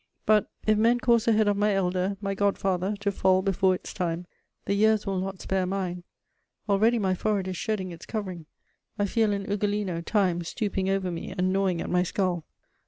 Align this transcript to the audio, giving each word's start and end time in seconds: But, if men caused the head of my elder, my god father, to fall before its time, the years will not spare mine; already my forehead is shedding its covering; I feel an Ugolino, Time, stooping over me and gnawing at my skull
But, 0.25 0.49
if 0.65 0.79
men 0.79 0.99
caused 0.99 1.27
the 1.27 1.31
head 1.33 1.47
of 1.47 1.55
my 1.57 1.75
elder, 1.75 2.17
my 2.21 2.33
god 2.33 2.57
father, 2.57 2.95
to 3.01 3.11
fall 3.11 3.43
before 3.43 3.75
its 3.75 3.93
time, 3.93 4.25
the 4.65 4.73
years 4.73 5.05
will 5.05 5.19
not 5.19 5.39
spare 5.39 5.67
mine; 5.67 6.01
already 6.67 6.97
my 6.97 7.13
forehead 7.13 7.47
is 7.47 7.57
shedding 7.57 7.91
its 7.91 8.07
covering; 8.07 8.47
I 8.97 9.05
feel 9.05 9.31
an 9.31 9.45
Ugolino, 9.45 10.01
Time, 10.03 10.43
stooping 10.43 10.89
over 10.89 11.11
me 11.11 11.35
and 11.37 11.53
gnawing 11.53 11.81
at 11.81 11.89
my 11.91 12.01
skull 12.01 12.45